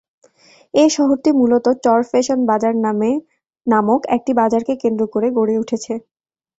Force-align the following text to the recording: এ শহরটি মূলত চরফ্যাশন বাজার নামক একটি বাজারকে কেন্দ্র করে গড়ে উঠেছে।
এ 0.73 0.85
শহরটি 0.89 1.29
মূলত 1.39 1.65
চরফ্যাশন 1.85 2.39
বাজার 2.49 2.73
নামক 3.67 4.01
একটি 4.15 4.31
বাজারকে 4.41 4.73
কেন্দ্র 4.83 5.03
করে 5.13 5.27
গড়ে 5.37 5.55
উঠেছে। 5.61 5.93